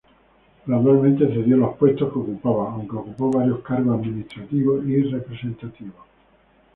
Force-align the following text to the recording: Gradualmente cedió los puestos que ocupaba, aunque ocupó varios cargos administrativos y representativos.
Gradualmente 0.65 1.27
cedió 1.27 1.57
los 1.57 1.77
puestos 1.77 2.11
que 2.11 2.17
ocupaba, 2.17 2.71
aunque 2.71 2.95
ocupó 2.95 3.29
varios 3.29 3.59
cargos 3.59 3.99
administrativos 3.99 4.83
y 4.87 4.99
representativos. 5.03 5.93